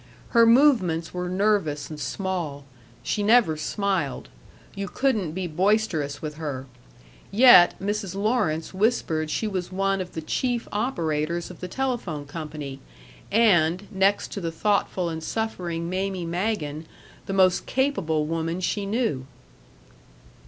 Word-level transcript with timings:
Her 0.29 0.47
movements 0.47 1.13
were 1.13 1.29
nervous 1.29 1.91
and 1.91 1.99
small; 1.99 2.65
she 3.03 3.21
never 3.21 3.55
smiled; 3.55 4.29
you 4.73 4.87
couldn't 4.87 5.33
be 5.33 5.45
boisterous 5.45 6.23
with 6.23 6.37
her. 6.37 6.65
Yet, 7.29 7.75
Mrs. 7.79 8.15
Lawrence 8.15 8.73
whispered 8.73 9.29
she 9.29 9.45
was 9.47 9.71
one 9.71 10.01
of 10.01 10.13
the 10.13 10.21
chief 10.23 10.67
operators 10.71 11.51
of 11.51 11.59
the 11.59 11.67
telephone 11.67 12.25
company, 12.25 12.79
and, 13.31 13.87
next 13.91 14.31
to 14.31 14.41
the 14.41 14.51
thoughtful 14.51 15.07
and 15.07 15.21
suffering 15.23 15.87
Mamie 15.87 16.25
Magen, 16.25 16.87
the 17.27 17.33
most 17.33 17.67
capable 17.67 18.25
woman 18.25 18.59
she 18.59 18.87
knew. 18.87 19.27